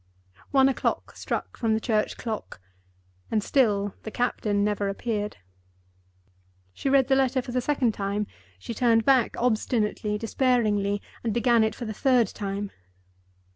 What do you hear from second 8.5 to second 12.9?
she turned back obstinately, despairingly, and began it for the third time.